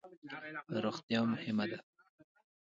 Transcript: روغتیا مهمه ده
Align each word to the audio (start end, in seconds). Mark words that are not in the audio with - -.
روغتیا 0.83 1.21
مهمه 1.33 1.65
ده 1.71 1.79